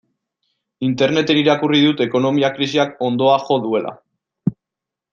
Interneten 0.87 1.41
irakurri 1.41 1.83
dut 1.85 2.03
ekonomia 2.07 2.51
krisiak 2.57 2.99
hondoa 3.09 3.39
jo 3.47 3.63
duela. 3.69 3.97